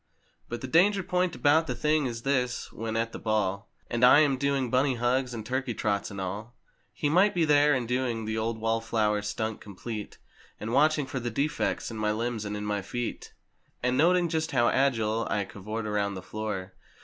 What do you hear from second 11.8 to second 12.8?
in my limbs and in